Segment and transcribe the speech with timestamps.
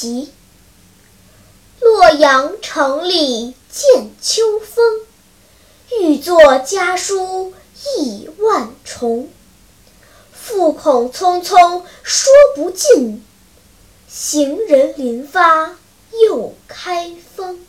[0.00, 0.32] 集
[1.78, 4.82] 洛阳城里见秋风，
[6.00, 7.52] 欲作家书
[7.98, 9.28] 意万重，
[10.32, 13.22] 复恐匆匆说不尽，
[14.08, 15.76] 行人临发
[16.26, 17.66] 又开封。